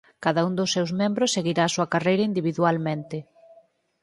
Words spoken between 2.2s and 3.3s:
individualmente.